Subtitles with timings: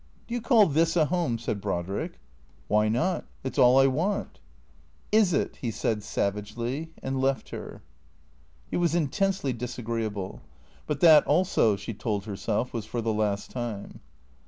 [0.27, 2.13] "Do you call this a home?" said Brodrick.
[2.67, 3.27] "Why not?
[3.43, 4.39] It 's all I want.""
[5.21, 7.83] Is it?" he said savagely, and left her.
[8.71, 10.41] He was intensely disagreeable;
[10.87, 13.99] but that also, she told herself, was for the last time.